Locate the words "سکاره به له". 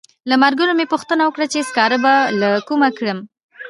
1.69-2.49